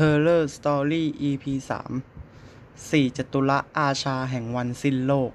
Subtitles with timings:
[0.00, 1.44] h o r r o r Story EP
[2.18, 5.30] 3สี่จตุระอาชาแห่งวันสิ้นโลก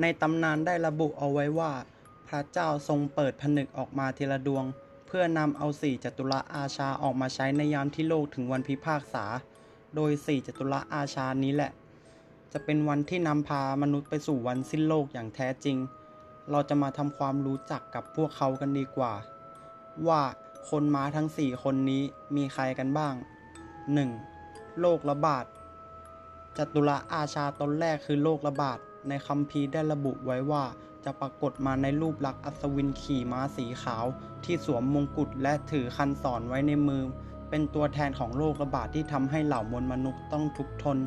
[0.00, 1.72] ในตำนานได้ระบุเอาไว้ว่า
[2.28, 4.64] พระเจ้าทรงเปิดผนึกออกมาทีละดวง
[5.06, 9.24] เพื่อนำเอาสี่จตุระอาชาออกมาใช้ในยามที่โลกถึงวันพิพากษา
[9.94, 11.70] โดยสี่จตุระอาชานี้แหละ
[12.52, 15.78] จะเป็นวันที่นำพามนุษย์ไปสู่วันสิ้นโลกอย่างแท้จริง
[16.50, 19.12] เราจะมาทำความรู้จักกับพวกเขากันดีกว่า
[20.08, 20.20] ว่า
[20.70, 22.02] คนม้าทั้ง 4 คนนี้
[22.36, 23.14] มีใครกันบ้าง
[23.96, 24.80] 1.
[24.80, 25.44] โรคระบาด
[26.56, 30.64] จตุระอาชาตนแรกคือโรคระบาดในคัมภีร์ได้ระบุไว้ว่า
[31.04, 34.04] จะปรากฏมาในรูปลักษณ์อัศวินขี่ม้าสีขาว
[34.44, 37.02] ที่สวมมงกุฎและถือคันศรไว้ในมือ
[37.50, 40.98] เป็นตัวแทนของโรคระบาดที่ทำให้เหล่ามวลมนุษย์ต้องทุกข์ทน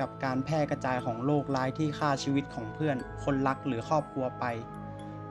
[0.00, 4.44] กับการแพร่กระจายของโรคร้ายที่ฆ่าชีวิตของเพื่อน คนรักหรือครอบครัวไป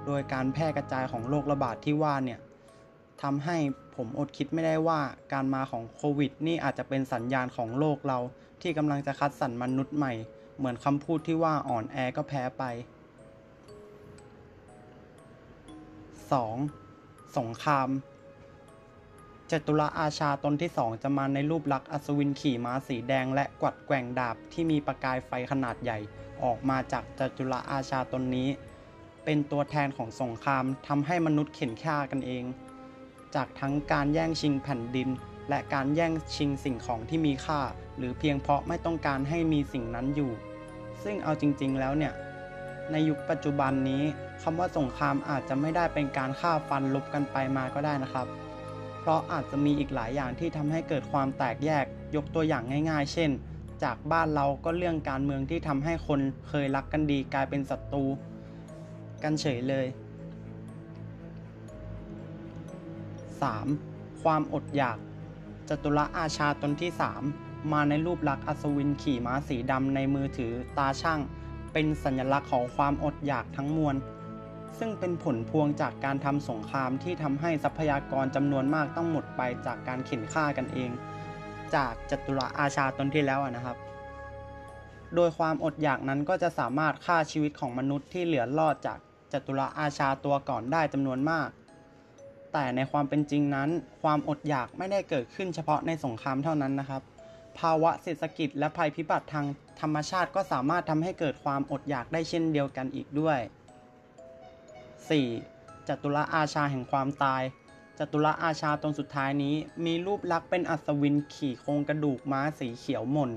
[0.06, 2.40] โดยการแพร่กระจายของโรคระบาดที่ว่าเนี่ย
[3.22, 3.58] ทำให้
[3.96, 5.00] ผมอดคิดไม่ได้ว่า
[5.34, 8.20] การมาของโควิด นี่อาจจะเป็นสัญญาณของโลกเรา
[8.62, 10.14] ที่กำลังจะคัดสรรมนุษย์ใหม่
[10.58, 12.64] เหมือนคำพูดที่ว่าอ่อนแอก็แพ้ไป
[16.62, 17.38] 2.
[17.38, 17.90] สงคราม
[19.52, 26.00] จตุรอาชาตนที่สองจะมาในรูปลักษณ์อัศวินขี่ม้าสีแดงและกวัดแกว่งดาบที่มีประกายไฟขนาดใหญ่
[26.44, 28.50] ออกมาจากจตุรอาชาตนนี้
[29.26, 32.44] เป็นตัวแทนของสงครามทำให้มนุษย์เข็นฆ่ากันเอง
[33.36, 35.10] จากทั้งการแย่งชิงแผ่นดิน
[35.50, 37.62] และการแย่งชิงสิ่งของที่มีค่า
[37.98, 40.32] หรือเพียงเพราะไม่ต้องการให้มีสิ่งนั้นอยู่
[41.04, 42.14] ซึ่งเอาจริง ๆ แล้วเนี่ย
[42.92, 44.04] ในยุคปัจจุบันนี้
[44.42, 48.28] คำว่าสงครามอาจจะไม่ได้เป็นการฆ่าฟันลบกันไปมาก็ได้นะครับ
[49.00, 53.32] เพราะอาจจะมีอีกหลายอย่างที่ทำให้เกิดความแตกแยก ยกตัวอย่างง่าย ๆ เช่น
[53.84, 58.04] จากบ้านเราก็เรื่องการเมืองที่ทำให้คนเคยรักกันดีกลายเป็นศัตรู
[59.24, 59.88] กันเฉยเลย
[63.46, 64.22] 3.
[64.24, 64.98] ความอดอยาก
[65.70, 66.92] จตุระอาชาตนที่
[67.32, 71.20] 3 มาในรูปลักษณ์อัศวินขี่ม้าสีดำในมือถือตาช่าง
[71.74, 73.96] เป็นสัญลักษณ์ของความอดอยากทั้งมวล
[74.80, 80.92] ซึ่งเป็นผลพวงจากการทำสงครามที่ทำให้ทรัพยากรจำนวนมากต้องหมดไปจากการเข็นฆ่ากันเอง
[81.76, 83.78] จากจตุระอาชาตนที่แล้วนะครับ
[85.16, 89.00] โดยความอดอยากนั้นก็จะสามารถฆ่าชีวิตของมนุษย์ที่เหลือรอดจาก
[89.34, 91.50] จตุระอาชาตัวก่อนได้จำนวนมาก
[92.54, 93.70] แต่ในความเป็นจริงนั้น
[94.02, 97.02] ความอดอยากไม่ได้เกิดขึ้นเฉพาะในสงครามเท่านั้นนะครับ
[97.60, 99.46] ภาวะเศรษฐกิจและภัยพิบัติทาง
[99.82, 103.40] ธรรมชาติก็สามารถทำให้เกิดความอดอยากได้เช่นเดียวกันอีกด้วย
[105.04, 105.88] 4.
[105.88, 107.42] จตุระอาชาแห่งความตาย
[108.00, 109.56] จตุรอาชาตนสุดท้ายนี้
[109.86, 113.32] มีรูปลักษณ์เป็นอัศวินขี่โครงกระดูกม้าสีเขียวหม่น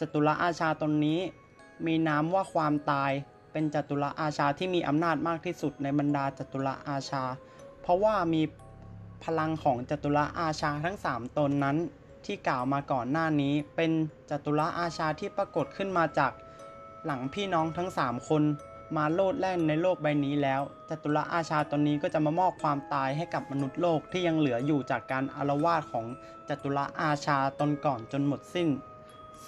[0.00, 1.20] จตุรอาชาตนนี้
[1.86, 3.12] มีนามว่าความตาย
[3.52, 7.24] เป็นจัตุรอาชาที่มีอำนาจมากที่สุดในบรรดาจัตุรอาชา
[7.82, 8.42] เพราะว่ามี
[9.24, 11.76] พลังของจัตุรอาชาทั้ง 3 ตนนั้น
[12.24, 13.90] ที่กล่าวมาก่อนหน้านี้ เป็น
[14.30, 16.32] จัตุรอาชาที่ปรากฏขึ้นมาจาก
[17.04, 18.42] หลังพี่น้องทั้ง 3 คน
[18.96, 26.06] มาโลดแล่นในโลกใบนี้แล้ว จัตุรอาชาตนนี้ก็จะมามอบความตายให้กับมนุษย์โลกที่ยังเหลืออยู่จากการอารวาสของ
[26.48, 28.68] จัตุรอาชาตนก่อนจนหมดสิ้น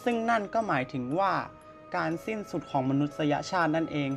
[0.03, 1.33] ซึ่งนั่นก็หมายถึงว่า
[1.97, 4.11] การสิ้นสุดของมนุษยชาตินั่นเอง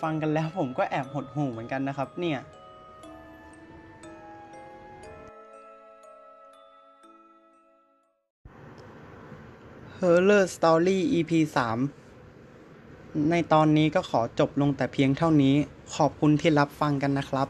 [0.00, 2.38] ฟังกันแล้วผมก็แอบหดหู่เหมือนกันนะครับเนี่ย
[9.98, 11.32] h o r r o r Story EP
[12.50, 15.54] 3 ในตอนนี้ก็ขอจบลงแต่เพียงเท่านี้
[15.96, 17.48] ขอบคุณที่รับฟังกันนะครับ